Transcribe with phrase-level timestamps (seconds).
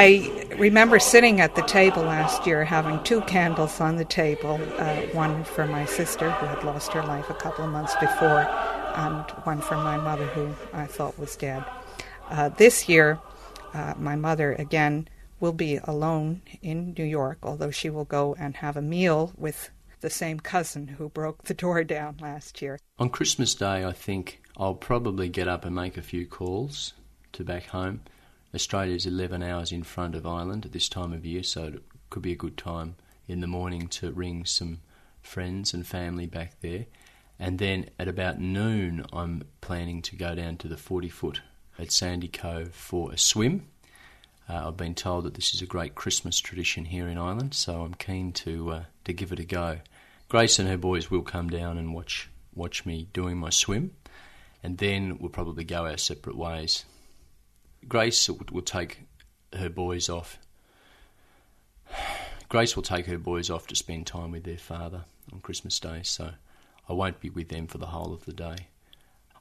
[0.00, 5.00] I remember sitting at the table last year having two candles on the table uh,
[5.06, 8.42] one for my sister, who had lost her life a couple of months before,
[8.94, 11.64] and one for my mother, who I thought was dead.
[12.30, 13.18] Uh, this year,
[13.74, 15.08] uh, my mother, again,
[15.40, 19.70] will be alone in New York, although she will go and have a meal with
[19.98, 22.78] the same cousin who broke the door down last year.
[23.00, 26.92] On Christmas Day, I think I'll probably get up and make a few calls
[27.32, 28.02] to back home.
[28.54, 32.22] Australia's 11 hours in front of Ireland at this time of year, so it could
[32.22, 34.80] be a good time in the morning to ring some
[35.20, 36.86] friends and family back there.
[37.38, 41.40] And then at about noon, I'm planning to go down to the 40 foot
[41.78, 43.68] at Sandycove for a swim.
[44.48, 47.82] Uh, I've been told that this is a great Christmas tradition here in Ireland, so
[47.82, 49.80] I'm keen to uh, to give it a go.
[50.28, 53.92] Grace and her boys will come down and watch watch me doing my swim,
[54.62, 56.86] and then we'll probably go our separate ways.
[57.86, 59.00] Grace will take
[59.54, 60.38] her boys off.
[62.48, 66.00] Grace will take her boys off to spend time with their father on Christmas Day,
[66.02, 66.30] so
[66.88, 68.68] I won't be with them for the whole of the day.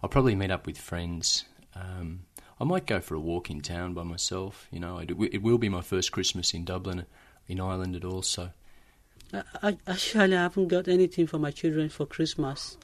[0.02, 1.46] I'll probably meet up with friends.
[1.76, 2.22] Um,
[2.60, 4.68] I might go for a walk in town by myself.
[4.72, 7.06] You know, it, it will be my first Christmas in Dublin,
[7.48, 8.22] in Ireland at all.
[8.22, 8.50] So,
[9.34, 12.78] I, actually, I haven't got anything for my children for Christmas,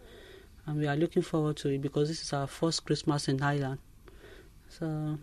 [0.66, 3.80] and we are looking forward to it because this is our first Christmas in Ireland.
[4.70, 5.18] So,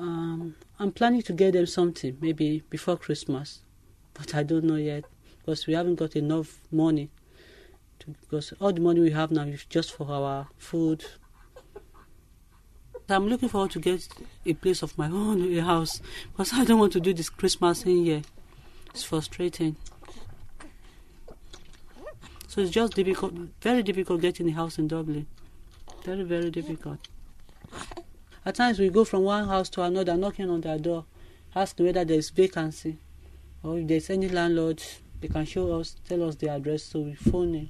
[0.00, 3.60] um, I'm planning to get them something maybe before Christmas,
[4.14, 5.04] but I don't know yet
[5.38, 7.10] because we haven't got enough money.
[8.00, 11.04] To, because all the money we have now is just for our food,
[13.08, 14.08] I'm looking forward to get
[14.46, 17.84] a place of my own, a house, because I don't want to do this Christmas
[17.84, 18.22] in here.
[18.90, 19.76] It's frustrating.
[22.48, 25.26] So it's just difficult, very difficult getting a house in Dublin.
[26.04, 26.98] Very, very difficult.
[28.44, 31.04] At times we go from one house to another, knocking on their door,
[31.54, 32.96] asking whether there's vacancy,
[33.62, 34.82] or if there's any landlord,
[35.20, 37.68] they can show us, tell us the address, so we phone in.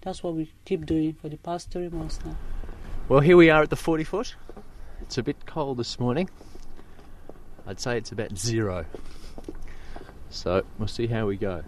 [0.00, 2.36] That's what we keep doing for the past three months now.
[3.08, 4.34] Well, here we are at the 40 foot.
[5.02, 6.28] It's a bit cold this morning.
[7.66, 8.86] I'd say it's about zero.
[10.30, 11.62] So we'll see how we go.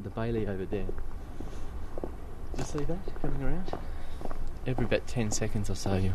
[0.00, 0.86] The Baily over there.
[0.86, 3.72] Do You see that coming around?
[4.66, 6.14] Every about 10 seconds or so, you.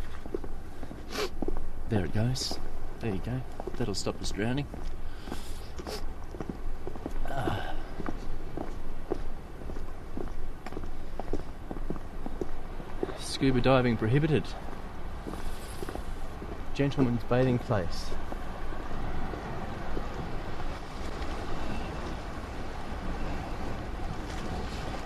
[1.89, 2.59] There it goes.
[2.99, 3.41] There you go.
[3.77, 4.67] That'll stop us drowning.
[7.29, 7.73] Ah.
[13.19, 14.45] Scuba diving prohibited
[16.79, 18.05] gentleman's bathing place.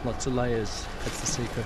[0.05, 1.65] Lots of layers, that's the secret.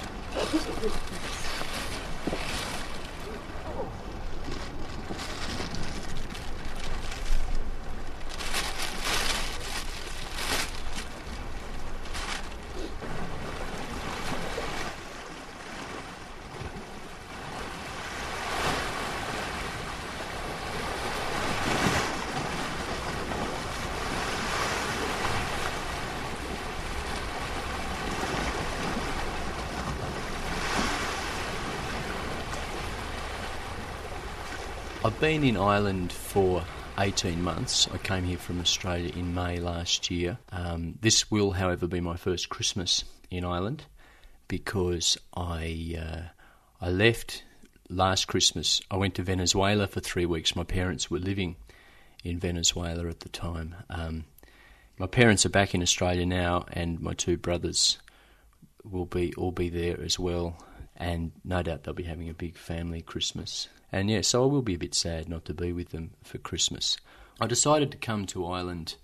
[35.07, 36.65] I've been in Ireland for
[36.99, 37.87] 18 months.
[37.93, 40.37] I came here from Australia in May last year.
[40.51, 43.85] Um, this will, however, be my first Christmas in Ireland
[44.49, 46.21] because I uh,
[46.85, 47.45] I left
[47.87, 48.81] last Christmas.
[48.91, 50.57] I went to Venezuela for three weeks.
[50.57, 51.55] My parents were living
[52.25, 53.75] in Venezuela at the time.
[53.89, 54.25] Um,
[54.97, 57.97] my parents are back in Australia now, and my two brothers
[58.83, 60.61] will be all be there as well.
[60.97, 63.69] And no doubt they'll be having a big family Christmas.
[63.91, 66.37] And yeah, so I will be a bit sad not to be with them for
[66.37, 66.97] Christmas.
[67.39, 68.95] I decided to come to Ireland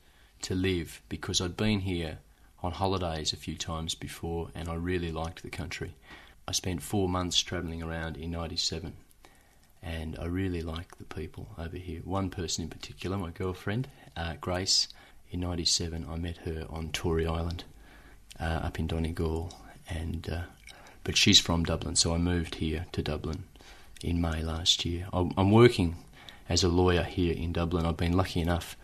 [0.42, 2.20] to live because I'd been here
[2.62, 5.96] on holidays a few times before and I really liked the country.
[6.48, 8.94] I spent four months travelling around in 97
[9.82, 12.02] and I really like the people over here.
[12.04, 14.88] One person in particular, my girlfriend, uh, Grace,
[15.30, 17.64] in 97, I met her on Tory Island
[18.40, 19.52] uh, up in Donegal.
[19.90, 20.42] And, uh,
[21.04, 23.44] but she's from Dublin, so I moved here to Dublin
[24.04, 25.08] in May last year.
[25.14, 25.96] I'm working
[26.50, 27.86] as a lawyer here in Dublin.
[27.86, 28.78] I've been lucky enough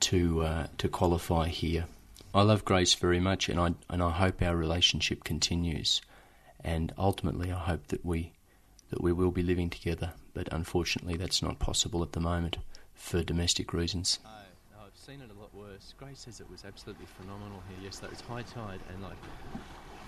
[0.00, 1.86] to uh, to qualify here.
[2.34, 6.00] I love Grace very much, and I and I hope our relationship continues.
[6.64, 8.32] And ultimately, I hope that we
[8.90, 10.12] that we will be living together.
[10.34, 12.58] But unfortunately, that's not possible at the moment
[12.94, 14.18] for domestic reasons.
[14.24, 14.28] Oh,
[14.84, 15.94] I've seen it a lot worse.
[15.98, 18.12] Grace says it was absolutely phenomenal here Yes, yesterday.
[18.12, 19.16] was high tide and like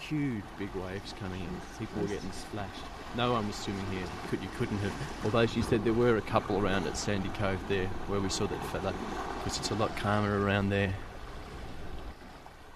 [0.09, 1.49] huge big waves coming in.
[1.79, 2.83] People were getting splashed.
[3.17, 4.07] No one was swimming here.
[4.29, 4.93] Could you couldn't have.
[5.25, 8.67] Although she said there were a couple around at Sandycove there where we saw that
[8.67, 8.93] fella,
[9.39, 10.93] because it's a lot calmer around there.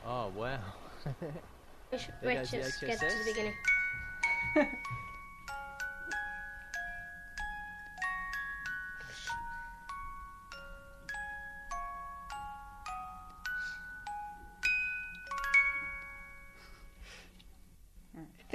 [0.06, 0.58] Oh wow!
[1.92, 3.54] We should There goes the just get to the beginning.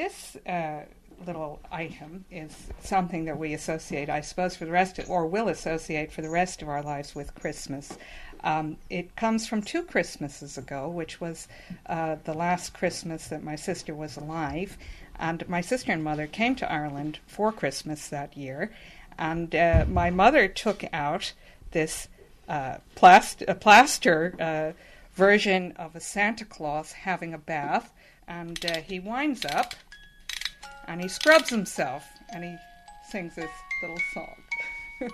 [0.03, 0.81] This uh,
[1.25, 5.47] little item is something that we associate, I suppose, for the rest, of, or will
[5.47, 7.97] associate for the rest of our lives with Christmas.
[8.43, 11.47] Um, it comes from two Christmases ago, which was
[11.85, 14.77] uh, the last Christmas that my sister was alive.
[15.17, 18.73] And my sister and mother came to Ireland for Christmas that year.
[19.17, 21.31] And uh, my mother took out
[21.71, 22.09] this
[22.49, 24.71] uh, plast- a plaster uh,
[25.13, 27.93] version of a Santa Claus having a bath.
[28.27, 29.75] And uh, he winds up
[30.87, 32.57] and he scrubs himself and he
[33.09, 33.51] sings this
[33.81, 34.35] little song.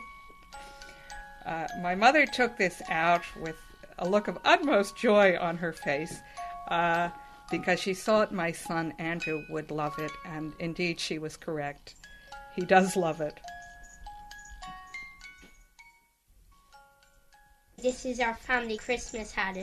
[1.46, 3.56] uh, my mother took this out with
[3.98, 6.20] a look of utmost joy on her face
[6.70, 7.10] uh,
[7.52, 11.96] because she thought my son Andrew would love it, and indeed she was correct.
[12.56, 13.40] He does love it.
[17.82, 19.58] This is our family Christmas hat.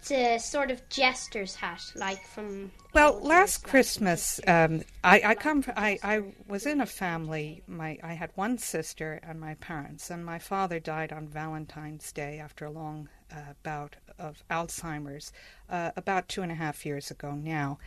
[0.00, 2.72] It's a sort of jester's hat, like from.
[2.94, 5.60] Well, last Christmas, um, I, I come.
[5.60, 7.62] From, I, I was in a family.
[7.66, 12.38] My I had one sister and my parents, and my father died on Valentine's Day
[12.38, 15.32] after a long uh, bout of Alzheimer's,
[15.68, 17.78] uh, about two and a half years ago now.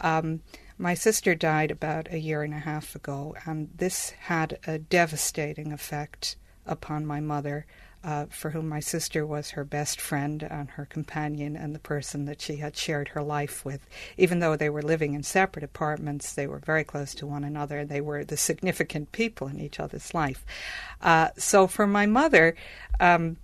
[0.00, 0.40] Um,
[0.78, 5.70] my sister died about a year and a half ago, and this had a devastating
[5.70, 7.66] effect upon my mother
[8.04, 12.24] uh, for whom my sister was her best friend and her companion and the person
[12.26, 13.86] that she had shared her life with.
[14.16, 17.80] Even though they were living in separate apartments, they were very close to one another.
[17.80, 20.44] and They were the significant people in each other's life.
[21.02, 22.54] Uh, so for my mother,
[23.00, 23.36] um,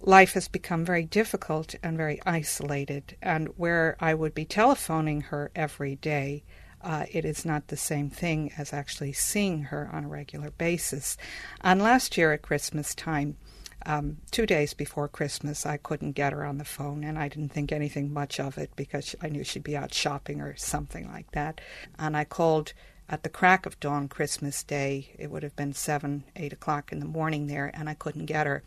[0.00, 3.16] life has become very difficult and very isolated.
[3.20, 6.42] And where I would be telephoning her every day,
[6.82, 11.18] uh, it is not the same thing as actually seeing her on a regular basis.
[11.60, 13.36] And last year at Christmas time,
[13.86, 17.50] um, two days before Christmas, I couldn't get her on the phone, and I didn't
[17.50, 21.30] think anything much of it because I knew she'd be out shopping or something like
[21.32, 21.60] that.
[21.98, 22.72] And I called
[23.08, 25.10] at the crack of dawn Christmas Day.
[25.18, 28.46] It would have been seven, eight o'clock in the morning there, and I couldn't get
[28.46, 28.62] her.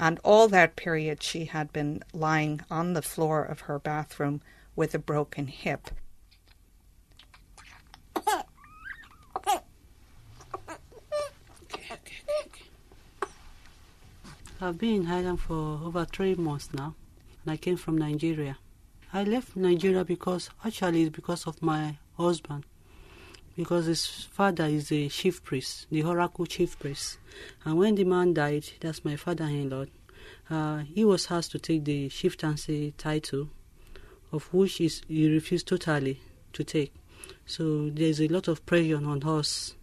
[0.00, 4.40] And all that period, she had been lying on the floor of her bathroom
[4.74, 5.90] with a broken hip.
[14.60, 16.94] I've been in Ireland for over three months now,
[17.42, 18.56] and I came from Nigeria.
[19.12, 22.64] I left Nigeria because actually it's because of my husband,
[23.56, 27.18] because his father is a chief priest, the oracle chief priest,
[27.64, 29.86] and when the man died, that's my father-in-law.
[30.48, 33.48] Uh, he was asked to take the chieftaincy title,
[34.32, 36.20] of which is, he refused totally
[36.52, 36.94] to take.
[37.44, 39.74] So there's a lot of pressure on us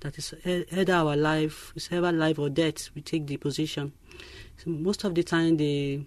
[0.00, 3.92] that is either our life, it's ever life or death, we take the position.
[4.56, 6.04] So most of the time, they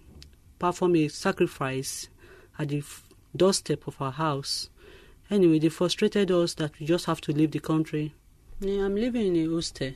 [0.58, 2.08] perform a sacrifice
[2.58, 2.82] at the
[3.36, 4.70] doorstep of our house.
[5.30, 8.14] Anyway, they frustrated us that we just have to leave the country.
[8.60, 9.92] Yeah, I'm living in a hostel.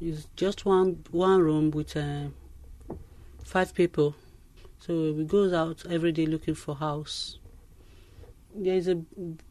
[0.00, 2.28] It's just one one room with uh,
[3.44, 4.14] five people.
[4.80, 7.38] So we goes out every day looking for house.
[8.54, 8.96] There is a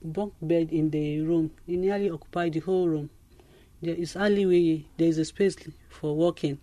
[0.02, 1.52] bunk bed in the room.
[1.68, 3.10] It nearly occupied the whole room.
[3.82, 4.86] There is alleyway.
[4.98, 5.56] There is a space
[5.90, 6.60] for walking.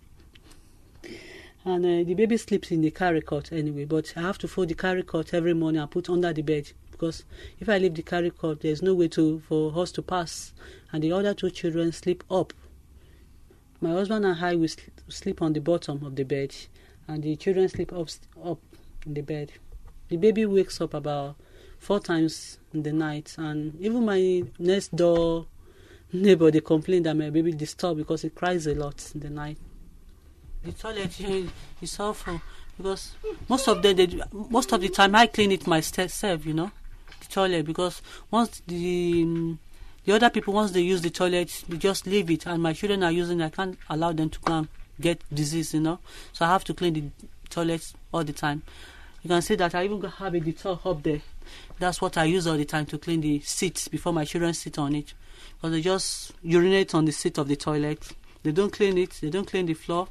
[1.63, 3.85] And uh, the baby sleeps in the carry cot anyway.
[3.85, 6.71] But I have to fold the carry cot every morning and put under the bed
[7.01, 7.23] because
[7.59, 10.53] if I leave the carry cot, there's no way to for us to pass.
[10.91, 12.53] And the other two children sleep up.
[13.81, 14.67] My husband and I will
[15.07, 16.55] sleep on the bottom of the bed,
[17.07, 18.09] and the children sleep up
[18.45, 18.59] up
[19.07, 19.51] in the bed.
[20.09, 21.37] The baby wakes up about
[21.79, 25.47] four times in the night, and even my next door
[26.13, 29.57] neighbor they complain that my baby disturbed because it cries a lot in the night.
[30.63, 31.19] The toilet
[31.81, 32.41] is awful
[32.77, 33.15] because
[33.49, 36.71] most of the, most of the time I clean it myself, you know,
[37.19, 39.59] the toilet because once the um,
[40.05, 43.03] the other people once they use the toilet they just leave it and my children
[43.03, 45.99] are using I can't allow them to come get disease, you know.
[46.33, 47.03] So I have to clean the
[47.49, 48.63] toilet all the time.
[49.23, 51.21] You can see that I even have a Dettol up there.
[51.79, 54.77] That's what I use all the time to clean the seats before my children sit
[54.79, 55.13] on it.
[55.55, 58.07] Because they just urinate on the seat of the toilet.
[58.43, 59.11] They don't clean it.
[59.21, 60.07] They don't clean the floor.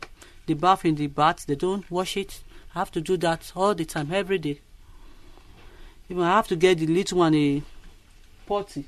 [0.50, 1.46] The bath in the bath.
[1.46, 2.42] They don't wash it.
[2.74, 4.60] I have to do that all the time, every day.
[6.08, 7.62] Even I have to get the little one a
[8.46, 8.84] potty.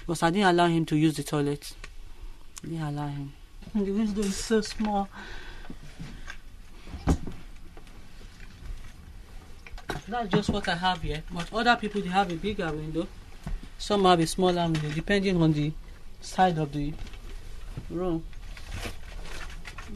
[0.00, 1.74] Because I didn't allow him to use the toilet.
[2.62, 3.32] I didn't allow him.
[3.72, 5.08] And the window is so small.
[10.06, 11.22] That's just what I have here.
[11.32, 13.08] But other people they have a bigger window.
[13.78, 15.72] Some have a smaller window, depending on the
[16.20, 16.92] side of the
[17.88, 18.22] room.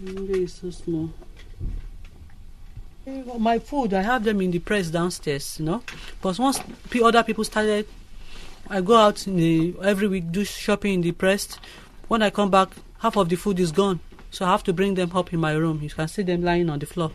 [0.01, 1.11] The window is so small.
[3.07, 5.83] Eh, My food, I have them in the press downstairs, you know.
[6.23, 6.61] But once
[7.03, 7.87] other people started,
[8.69, 11.59] I go out the, every week do shopping in the press.
[12.07, 12.69] When I come back,
[13.01, 13.99] half of the food is gone.
[14.31, 15.81] So I have to bring them up in my room.
[15.83, 17.11] You can see them lying on the floor.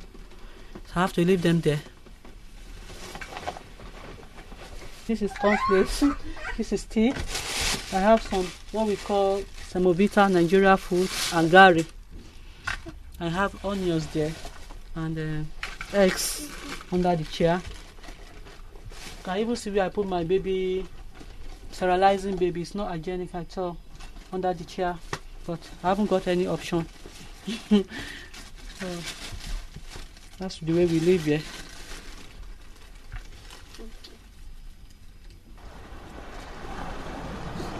[0.88, 1.80] So I have to leave them there.
[5.08, 6.04] This is cornflakes.
[6.58, 7.13] this is tea.
[7.94, 11.86] I have some what we call semovita Nigeria food and gari.
[13.24, 14.34] I have onions there
[14.96, 16.46] and uh, eggs
[16.92, 17.62] under the chair.
[18.92, 20.86] You can even see where I put my baby
[21.72, 22.63] sterilizing baby.
[22.63, 23.77] It's not hygienic at all
[24.34, 24.98] under the chair,
[25.48, 26.86] but I haven't got any option.
[27.70, 27.86] so
[30.38, 31.42] that's the way we live here.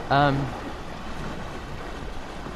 [0.10, 0.48] Um,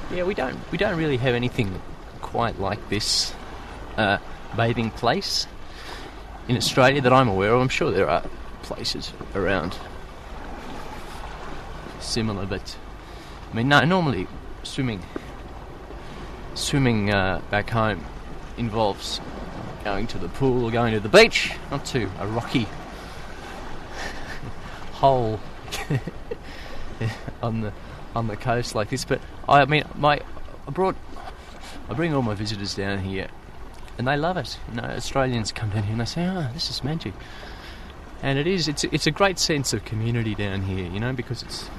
[0.09, 1.81] yeah, we don't we don't really have anything
[2.27, 3.33] quite like this
[3.95, 4.17] uh,
[4.57, 5.47] bathing place
[6.49, 7.61] in Australia that I'm aware of.
[7.61, 8.23] I'm sure there are
[8.63, 9.77] places around
[12.01, 12.77] similar, but
[13.49, 14.27] I mean, no, normally
[14.63, 15.01] swimming
[16.53, 18.03] swimming uh, back home
[18.57, 19.21] involves
[19.85, 22.67] going to the pool or going to the beach, not to a rocky
[24.93, 25.39] hole
[27.41, 27.71] on the
[28.13, 29.05] on the coast like this.
[29.05, 30.19] But I mean, my
[30.67, 30.97] I brought
[31.89, 33.27] I bring all my visitors down here,
[33.97, 34.57] and they love it.
[34.69, 37.13] You know, Australians come down here and they say, "Oh, this is magic,"
[38.21, 38.67] and it is.
[38.67, 40.89] It's it's a great sense of community down here.
[40.89, 41.69] You know, because it's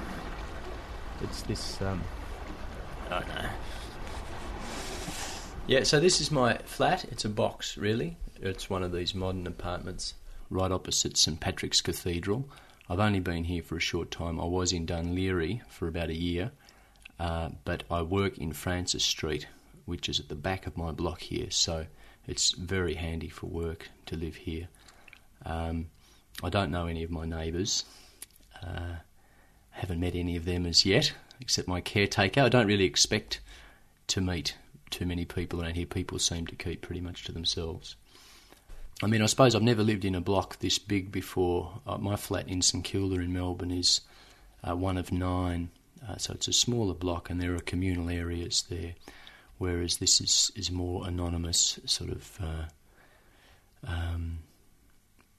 [1.21, 1.81] it's this.
[1.81, 2.01] Um,
[3.09, 3.49] I know.
[5.67, 7.05] Yeah, so this is my flat.
[7.05, 8.17] It's a box, really.
[8.41, 10.15] It's one of these modern apartments
[10.49, 12.49] right opposite St Patrick's Cathedral.
[12.89, 14.39] I've only been here for a short time.
[14.39, 16.51] I was in Dún Laoghaire for about a year,
[17.19, 19.47] uh, but I work in Francis Street,
[19.89, 21.85] which is at the back of my block here, so
[22.27, 24.67] it's very handy for work to live here.
[25.45, 25.87] Um,
[26.43, 27.83] I don't know any of my neighbours.
[28.61, 28.97] Uh,
[29.71, 32.41] haven't met any of them as yet, except my caretaker.
[32.41, 33.39] I don't really expect
[34.07, 34.55] to meet
[34.89, 35.85] too many people around here.
[35.85, 37.95] People seem to keep pretty much to themselves.
[39.01, 41.81] I mean, I suppose I've never lived in a block this big before.
[41.87, 44.01] Uh, my flat in St Kilda in Melbourne is
[44.67, 45.69] uh, one of nine,
[46.07, 48.95] uh, so it's a smaller block, and there are communal areas there.
[49.59, 52.39] Whereas this is is more anonymous, sort of.
[52.41, 52.65] Uh,
[53.85, 54.39] um,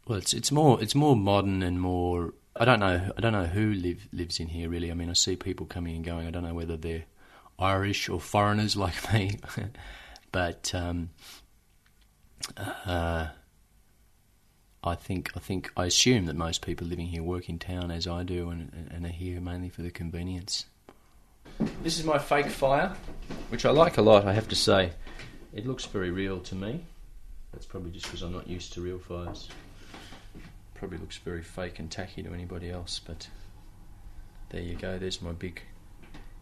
[0.07, 2.35] well, it's it's more it's more modern and more.
[2.55, 3.11] I don't know.
[3.17, 4.91] I don't know who live lives in here really.
[4.91, 6.27] I mean, I see people coming and going.
[6.27, 7.05] I don't know whether they're
[7.59, 9.39] Irish or foreigners like me,
[10.31, 11.11] but um,
[12.57, 13.29] uh,
[14.83, 18.07] I think I think I assume that most people living here work in town as
[18.07, 20.67] I do, and, and are here mainly for the convenience.
[21.83, 22.95] This is my fake fire,
[23.49, 24.27] which I like a lot.
[24.27, 24.93] I have to say,
[25.53, 26.85] it looks very real to me.
[27.53, 29.49] That's probably just because I'm not used to real fires.
[30.75, 33.29] Probably looks very fake and tacky to anybody else, but
[34.51, 34.99] there you go.
[34.99, 35.61] There's my big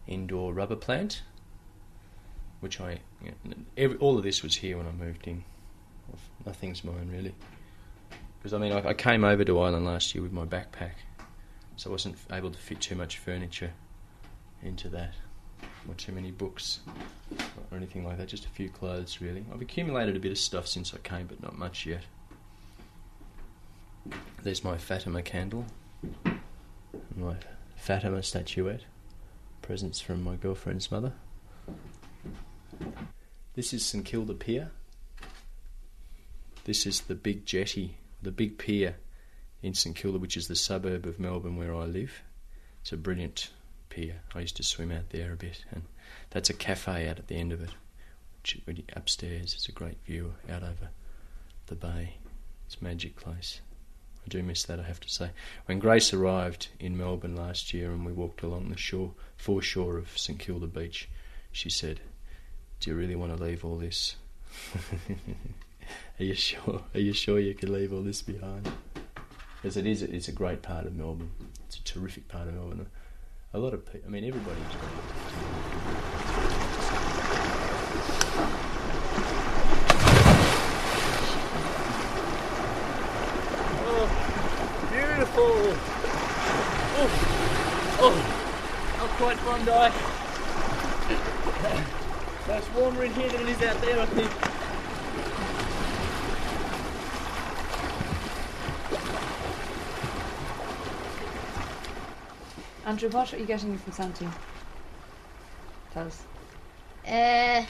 [0.07, 1.23] indoor rubber plant,
[2.61, 5.45] which I you know, every, all of this was here when I moved in.
[6.47, 7.35] Nothing's mine really,
[8.39, 10.93] because I mean I, I came over to Ireland last year with my backpack,
[11.77, 13.73] so I wasn't able to fit too much furniture
[14.63, 15.13] into that,
[15.89, 16.81] or too many books
[17.71, 18.29] or anything like that.
[18.29, 19.45] Just a few clothes really.
[19.53, 22.03] I've accumulated a bit of stuff since I came, but not much yet.
[24.43, 25.65] There's my Fatima candle,
[27.17, 27.37] my
[27.77, 28.85] Fatima statuette
[29.63, 31.13] presents from my girlfriend's mother.
[33.55, 34.71] This is St Kilda Pier.
[36.65, 38.97] This is the big jetty, the big pier
[39.63, 42.23] in St Kilda, which is the suburb of Melbourne where I live.
[42.83, 43.51] It's a brilliant
[44.35, 45.83] I used to swim out there a bit, and
[46.31, 47.71] that's a cafe out at the end of it.
[48.43, 50.91] Which, you- upstairs, it's a great view out over
[51.67, 52.15] the bay.
[52.67, 53.61] It's a magic place.
[54.25, 55.31] I do miss that, I have to say.
[55.67, 60.17] When Grace arrived in Melbourne last year and we walked along the shore, foreshore of
[60.19, 61.09] St Kilda Beach,
[61.51, 62.01] she said,
[62.81, 64.17] "Do you really want to leave all this?
[66.21, 66.83] Are you sure?
[66.95, 68.71] Are you sure you can leave all this behind?"
[69.57, 71.31] Because it is, it's a great part of Melbourne.
[71.67, 72.87] It's a terrific part of Melbourne.
[73.55, 74.85] A lot of people, I mean, everybody's got.
[83.87, 84.07] Oh,
[84.93, 85.75] beautiful.
[87.01, 87.09] Oh,
[88.01, 88.17] oh,
[88.99, 89.95] not quite Bondi.
[92.51, 94.58] It's warmer in here than it is out there, I think.
[102.89, 104.33] Andrew, what are you getting from Santine?
[105.93, 106.23] Tell us.
[107.07, 107.63] Uh,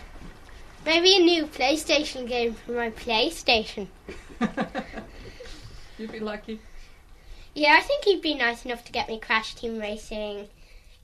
[0.86, 3.88] maybe a new PlayStation game for my PlayStation.
[5.98, 6.60] You'd be lucky.
[7.52, 10.46] Yeah, I think he'd be nice enough to get me Crash Team Racing,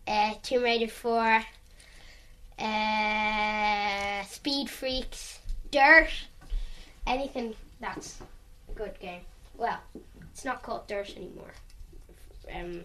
[0.07, 1.43] uh, Tomb Raider 4,
[2.61, 5.41] uh, Speed Freaks,
[5.73, 6.11] Dirt,
[7.05, 8.21] anything that's
[8.71, 9.23] a good game.
[9.57, 9.81] Well,
[10.31, 11.53] it's not called Dirt anymore.
[12.55, 12.83] Um,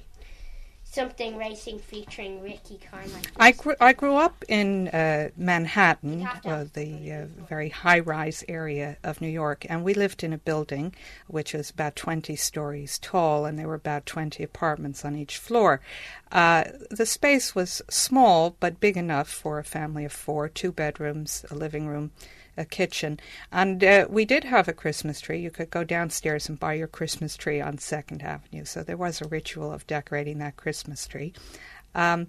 [0.92, 3.22] something racing featuring Ricky Carmichael.
[3.38, 7.70] I grew, I grew up in uh, Manhattan, You have to uh, the uh, very
[7.70, 10.96] high rise area of New York, and we lived in a building
[11.28, 15.80] which was about 20 stories tall, and there were about 20 apartments on each floor.
[16.32, 21.46] Uh, the space was small but big enough for a family of four two bedrooms,
[21.52, 22.12] a living room.
[22.60, 23.20] A kitchen,
[23.52, 25.40] and uh, we did have a Christmas tree.
[25.40, 28.66] You could go downstairs and buy your Christmas tree on Second Avenue.
[28.66, 31.34] So there was a ritual of decorating that Christmas tree.
[31.96, 32.28] Um,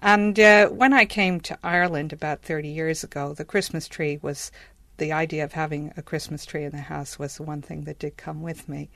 [0.00, 4.52] and uh, when I came to Ireland about 30 years ago, the Christmas tree was
[4.98, 7.98] the idea of having a Christmas tree in the house was the one thing that
[7.98, 8.88] did come with me.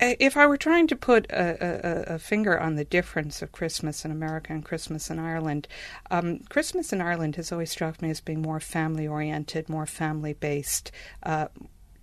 [0.00, 4.04] If I were trying to put a, a, a finger on the difference of Christmas
[4.04, 5.68] in America and Christmas in Ireland,
[6.10, 10.32] um, Christmas in Ireland has always struck me as being more family oriented, more family
[10.32, 10.90] based,
[11.22, 11.46] uh,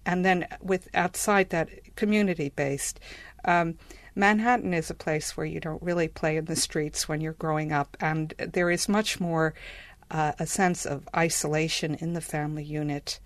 [0.05, 2.99] and then with outside that community based.
[3.43, 3.77] Um,
[4.15, 7.71] Manhattan is a place where you don't really play in the streets when you're growing
[7.71, 9.53] up, and there is much more
[10.09, 13.19] uh, a sense of isolation in the family unit.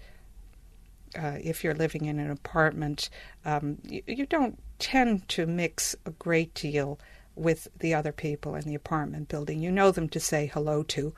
[1.15, 3.09] Uh, if you're living in an apartment,
[3.45, 6.99] um, you, you don't tend to mix a great deal
[7.35, 9.61] with the other people in the apartment building.
[9.61, 11.13] You know them to say hello to.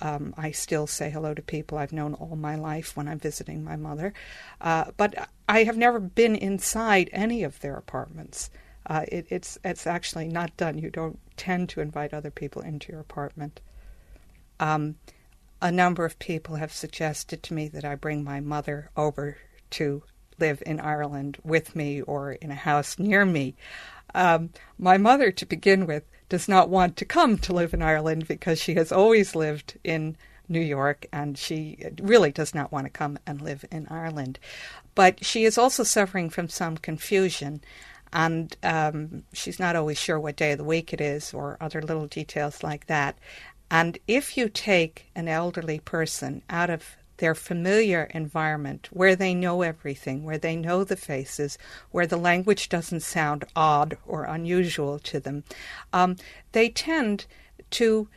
[0.00, 3.62] Um, I still say hello to people I've known all my life when I'm visiting
[3.62, 4.12] my mother.
[4.60, 8.50] Uh, but I have never been inside any of their apartments.
[8.84, 10.76] Uh, it, it's it's actually not done.
[10.78, 13.60] You don't tend to invite other people into your apartment.
[14.58, 14.96] Um,
[15.62, 19.38] a number of people have suggested to me that I bring my mother over
[19.70, 20.02] to
[20.38, 23.54] live in Ireland with me or in a house near me.
[24.12, 28.26] Um, my mother, to begin with, does not want to come to live in Ireland
[28.26, 30.16] because she has always lived in
[30.48, 34.40] New York and she really does not want to come and live in Ireland.
[34.96, 37.62] But she is also suffering from some confusion
[38.12, 41.80] and um, she's not always sure what day of the week it is or other
[41.80, 43.16] little details like that.
[43.72, 49.62] And if you take an elderly person out of their familiar environment where they know
[49.62, 51.56] everything, where they know the faces,
[51.90, 55.44] where the language doesn't sound odd or unusual to them,
[55.90, 56.16] um,
[56.52, 57.24] they tend
[57.70, 58.08] to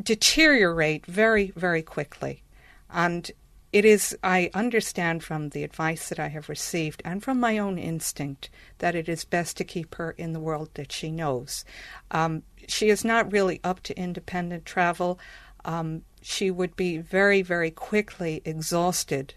[0.00, 2.44] deteriorate very, very quickly.
[2.88, 3.32] And
[3.72, 7.78] it is, I understand from the advice that I have received and from my own
[7.78, 11.64] instinct that it is best to keep her in the world that she knows.
[12.10, 15.18] Um, she is not really up to independent travel.
[15.64, 19.34] Um, she would be very, very quickly exhausted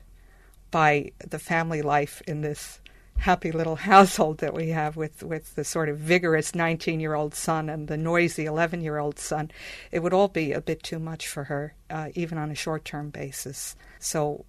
[0.72, 2.81] by the family life in this
[3.21, 7.34] happy little household that we have with, with the sort of vigorous 19 year old
[7.34, 9.51] son and the noisy 11 year old son.
[9.91, 12.84] It would all be a bit too much for her, uh, even on a short
[12.84, 13.75] term basis.
[13.99, 14.45] So,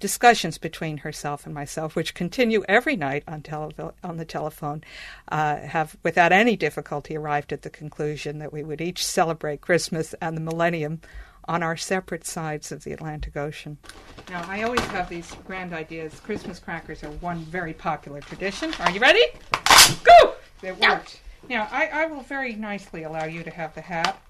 [0.00, 4.82] discussions between herself and myself, which continue every night on, tele- on the telephone,
[5.28, 10.14] uh, have without any difficulty arrived at the conclusion that we would each celebrate Christmas
[10.22, 11.00] and the millennium
[11.46, 13.78] on our separate sides of the Atlantic Ocean.
[14.30, 16.20] Now, I always have these grand ideas.
[16.20, 18.72] Christmas crackers are one very popular tradition.
[18.80, 19.24] Are you ready?
[20.02, 20.34] Go!
[20.62, 21.20] It worked.
[21.48, 24.20] Now, I, I will very nicely allow you to have the hat.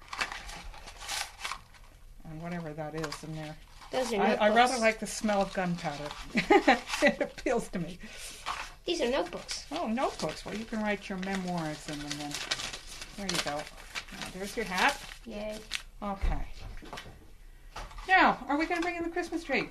[2.29, 3.55] And whatever that is in there.
[3.91, 4.41] Those are I, notebooks.
[4.41, 6.09] I rather like the smell of gunpowder.
[6.33, 7.97] it appeals to me.
[8.85, 9.65] These are notebooks.
[9.71, 10.45] Oh, notebooks.
[10.45, 12.31] Well, you can write your memoirs in them then.
[13.17, 13.55] There you go.
[13.55, 14.99] Now, there's your hat.
[15.25, 15.57] Yay.
[16.03, 16.45] Okay.
[18.07, 19.69] Now, are we going to bring in the Christmas tree?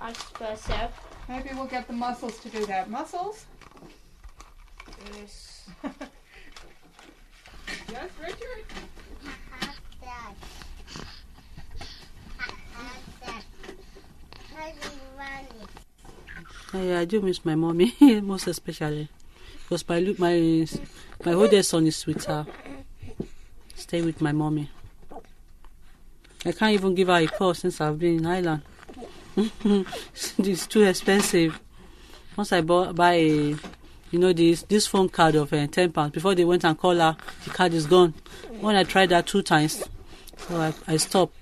[0.00, 0.88] I suppose so.
[1.28, 2.90] Maybe we'll get the muscles to do that.
[2.90, 3.46] Muscles?
[5.14, 5.68] Yes.
[7.90, 8.64] Yes, Richard?
[16.74, 19.08] Yeah, I do miss my mommy, most especially.
[19.64, 20.66] Because my lo- my
[21.24, 22.46] my oldest son is with her.
[23.74, 24.70] Stay with my mommy.
[26.44, 28.62] I can't even give her a call since I've been in Ireland.
[29.36, 31.60] it's too expensive.
[32.36, 33.56] Once I bought, buy a
[34.12, 36.12] you know, this this phone card of uh, ten pounds.
[36.12, 38.12] Before they went and called her, the card is gone.
[38.60, 39.82] When I tried that two times,
[40.36, 41.34] so I, I stopped.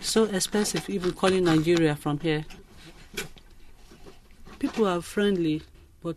[0.00, 2.44] So expensive, even calling Nigeria from here.
[4.60, 5.62] People are friendly,
[6.02, 6.16] but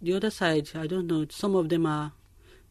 [0.00, 1.26] the other side, I don't know.
[1.28, 2.12] Some of them are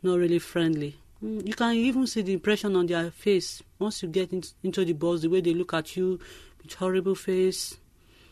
[0.01, 0.95] not really friendly.
[1.23, 4.85] Mm, You can even see the impression on their face once you get in, into
[4.85, 5.21] the bus.
[5.21, 6.19] The way they look at you
[6.63, 7.77] with horrible face.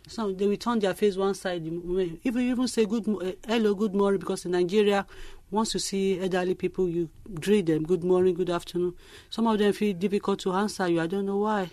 [0.08, 1.66] So they will turn their face one side.
[1.66, 5.06] you even say good, uh, hello, good morning, because in Nigeria,
[5.52, 7.10] once you see elderly people, you
[7.42, 8.94] greet them, good morning, good afternoon.
[9.30, 11.02] Some of them feel difficult to answer you.
[11.02, 11.70] I don't know why.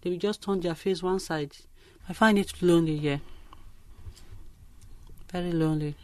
[0.00, 1.52] They will just turn their face one side.
[2.08, 3.20] I find it lonely here.
[5.30, 5.94] Very lonely.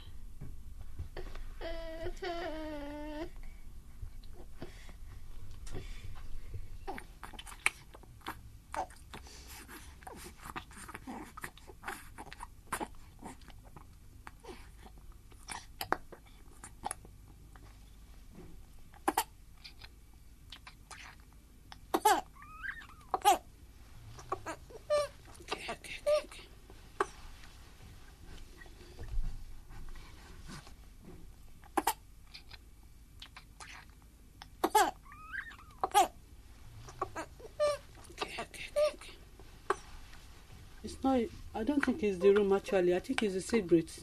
[41.10, 41.28] Not.
[41.54, 42.94] I don't think it's the room actually.
[42.94, 44.00] I think it's the cigarettes.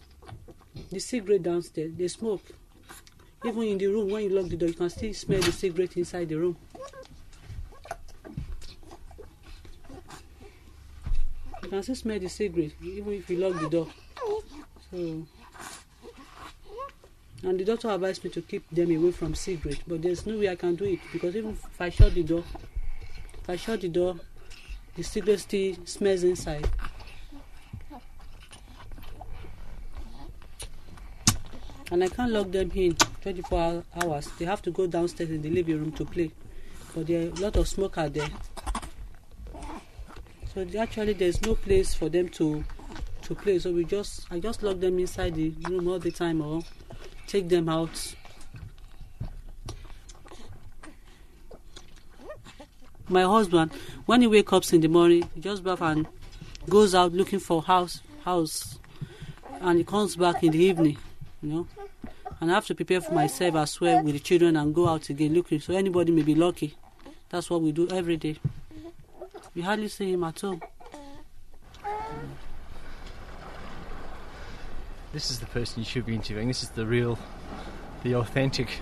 [0.92, 1.92] The cigarette downstairs.
[1.96, 2.44] They smoke.
[3.46, 5.96] Even in the room, when you lock the door, you can still smell the cigarette
[5.98, 6.58] inside the room.
[11.64, 13.88] You can still smell the cigarette even if you lock the door.
[14.92, 15.26] So,
[17.44, 20.50] and the doctor advised me to keep them away from cigarette, but there's no way
[20.50, 22.44] I can do it because even if I shut the door,
[23.44, 24.16] if I shut the door,
[24.96, 26.68] the cigarette still smells inside.
[31.98, 34.30] And I can't lock them in 24 hours.
[34.38, 36.32] They have to go downstairs in the living room to play.
[36.94, 38.30] But there are a lot of smoke out there.
[40.54, 42.64] So actually there's no place for them to
[43.24, 43.58] to play.
[43.58, 46.62] So we just I just lock them inside the room all the time or
[47.26, 48.14] take them out.
[53.10, 53.72] My husband,
[54.06, 56.08] when he wakes up in the morning, he just bath and
[56.70, 58.78] goes out looking for house house
[59.62, 61.00] and he comes back in the evening,
[61.42, 61.68] you know.
[62.40, 65.10] And I have to prepare for myself as well with the children and go out
[65.10, 65.60] again looking.
[65.60, 66.76] So anybody may be lucky.
[67.30, 68.38] That's what we do every day.
[69.56, 70.60] We hardly see him at all.
[75.14, 76.48] This is the person you should be interviewing.
[76.48, 77.18] This is the real,
[78.04, 78.82] the authentic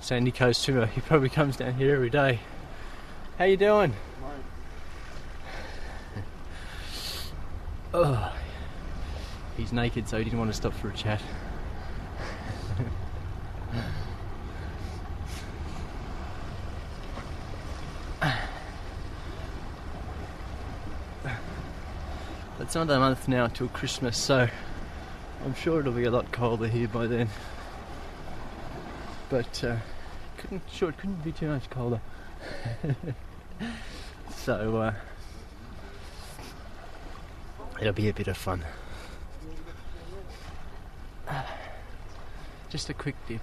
[0.00, 0.86] Sandycove swimmer.
[0.86, 2.38] He probably comes down here every day.
[3.38, 3.94] How you doing?
[7.94, 8.34] Oh,
[9.58, 11.20] he's naked, so he didn't want to stop for a chat.
[22.72, 24.48] It's another month now till Christmas, so
[25.44, 27.28] I'm sure it'll be a lot colder here by then.
[29.28, 29.76] But uh,
[30.38, 32.00] couldn't sure it couldn't be too much colder.
[34.30, 34.94] so uh,
[37.78, 38.64] it'll be a bit of fun.
[42.72, 43.42] Just a quick dip,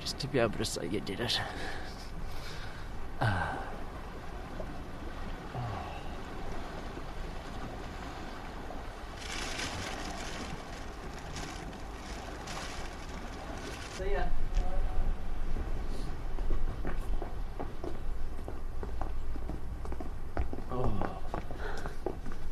[0.00, 1.40] just to be able to say you did it.
[13.98, 14.22] See ya.
[20.70, 21.18] Oh,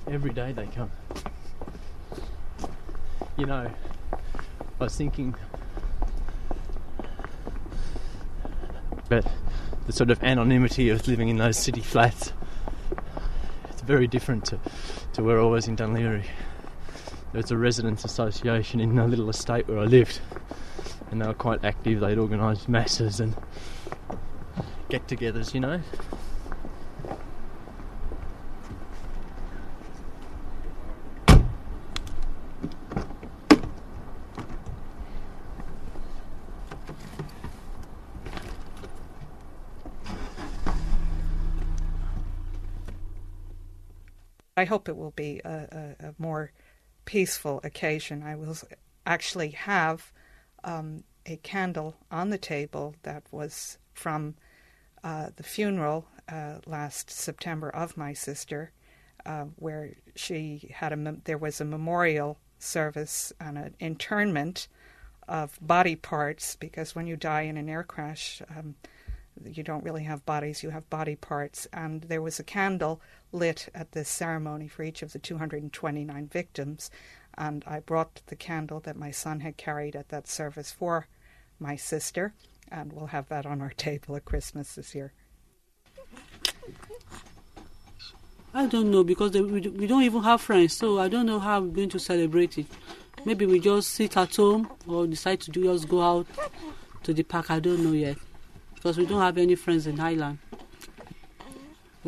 [0.09, 0.91] every day they come.
[3.37, 3.71] You know,
[4.81, 5.35] I was thinking
[9.09, 9.27] but
[9.87, 12.33] the sort of anonymity of living in those city flats.
[13.71, 14.59] It's very different to,
[15.15, 16.25] to where I was in Dún Laoghaire.
[17.33, 20.21] There was a residents' association in a little estate where I lived
[21.11, 22.01] and they were quite active.
[22.01, 23.35] They'd organise masses and
[24.89, 25.81] get-togethers, you know.
[44.59, 46.53] I hope it will be a, a, a more
[47.05, 48.23] peaceful occasion.
[48.23, 48.57] I will
[49.07, 50.13] actually have
[50.65, 54.35] um, a candle on the table that was from
[55.05, 58.73] uh, the funeral uh, last September of my sister,
[59.25, 64.69] uh, where she had a there was a memorial service and an internment
[65.29, 68.75] of body parts because when you die in an air crash, um,
[69.45, 71.67] you don't really have bodies, you have body parts.
[71.73, 73.01] And there was a candle
[73.33, 76.91] lit at this ceremony for each of the 229 victims.
[77.37, 81.07] And I brought the candle that my son had carried at that service for
[81.61, 82.35] my sister,
[82.71, 85.13] and we'll have that on our table at Christmas this year.
[88.55, 91.39] I don't know because they, we, we don't even have friends, so I don't know
[91.39, 92.67] how we're going to celebrate it.
[93.25, 96.27] Maybe we just sit at home or decide to just go out
[97.03, 97.51] to the park.
[97.51, 98.17] I don't know yet
[98.75, 100.39] because we don't have any friends in Ireland.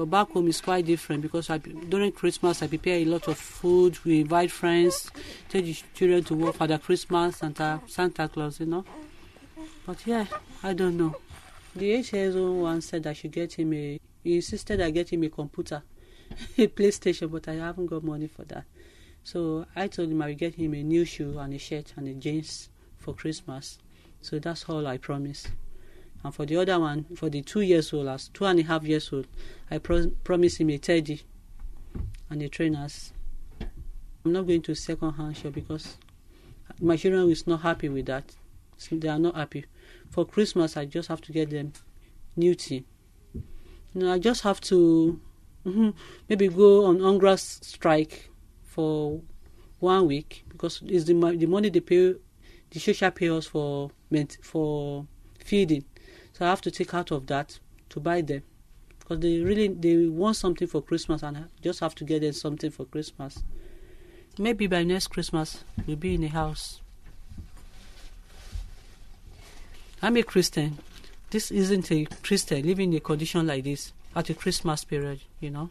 [0.00, 3.36] But back home is quite different because I, during Christmas I prepare a lot of
[3.36, 4.02] food.
[4.02, 5.10] We invite friends,
[5.50, 8.82] take the children to work for the Christmas Santa Santa Claus, you know.
[9.84, 10.24] But yeah,
[10.62, 11.16] I don't know.
[11.76, 14.00] The HSO one said I should get him a.
[14.24, 15.82] He insisted I get him a computer,
[16.56, 18.64] a PlayStation, but I haven't got money for that.
[19.22, 22.08] So I told him I will get him a new shoe and a shirt and
[22.08, 23.78] a jeans for Christmas.
[24.22, 25.46] So that's all I promise.
[26.22, 28.84] And for the other one, for the two years old, as two and a half
[28.84, 29.26] years old,
[29.70, 31.22] I pro- promise him a teddy
[32.28, 33.12] and a trainers.
[34.24, 35.96] I'm not going to second hand shop because
[36.80, 38.36] my children is not happy with that.
[38.90, 39.64] They are not happy.
[40.10, 41.72] For Christmas, I just have to get them
[42.36, 42.84] new tea.
[43.34, 43.42] You
[44.02, 45.20] know, I just have to
[45.66, 45.90] mm-hmm,
[46.28, 48.30] maybe go on hunger strike
[48.62, 49.20] for
[49.78, 52.14] one week because it's the the money they pay,
[52.70, 53.90] the social pay us for
[54.42, 55.06] for
[55.44, 55.84] feeding.
[56.40, 57.58] So I have to take out of that
[57.90, 58.42] to buy them
[58.98, 62.32] because they really they want something for Christmas and I just have to get them
[62.32, 63.42] something for Christmas.
[64.38, 66.80] Maybe by next Christmas we'll be in a house.
[70.00, 70.78] I'm a Christian.
[71.28, 75.50] This isn't a Christian living in a condition like this at a Christmas period, you
[75.50, 75.68] know.